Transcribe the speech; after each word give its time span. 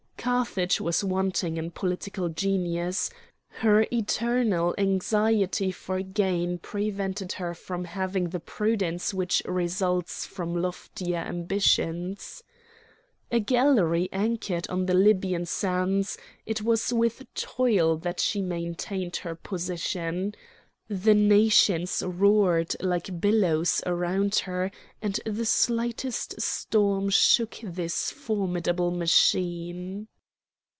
Carthage 0.23 0.79
was 0.79 1.03
wanting 1.03 1.57
in 1.57 1.71
political 1.71 2.29
genius. 2.29 3.09
Her 3.49 3.87
eternal 3.91 4.75
anxiety 4.77 5.71
for 5.71 6.03
gain 6.03 6.59
prevented 6.59 7.31
her 7.33 7.55
from 7.55 7.85
having 7.85 8.29
the 8.29 8.39
prudence 8.39 9.15
which 9.15 9.41
results 9.47 10.27
from 10.27 10.55
loftier 10.61 11.17
ambitions. 11.17 12.43
A 13.31 13.39
galley 13.39 14.09
anchored 14.13 14.67
on 14.69 14.85
the 14.85 14.93
Libyan 14.93 15.47
sands, 15.47 16.19
it 16.45 16.61
was 16.61 16.93
with 16.93 17.25
toil 17.33 17.97
that 17.97 18.19
she 18.19 18.43
maintained 18.43 19.15
her 19.25 19.33
position. 19.33 20.35
The 20.87 21.13
nations 21.13 22.03
roared 22.05 22.75
like 22.81 23.21
billows 23.21 23.81
around 23.85 24.35
her, 24.43 24.71
and 25.01 25.17
the 25.25 25.45
slightest 25.45 26.41
storm 26.41 27.09
shook 27.09 27.59
this 27.63 28.11
formidable 28.11 28.91
machine. 28.91 30.09